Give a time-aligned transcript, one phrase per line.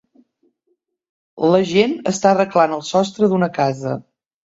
[1.55, 3.93] La gent està arreglant el sostre d'una casa